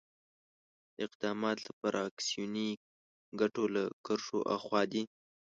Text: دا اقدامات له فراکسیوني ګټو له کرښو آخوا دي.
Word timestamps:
دا 0.95 1.01
اقدامات 1.05 1.57
له 1.65 1.71
فراکسیوني 1.79 2.69
ګټو 3.39 3.63
له 3.75 3.83
کرښو 4.05 4.39
آخوا 4.55 4.81
دي. 4.91 5.03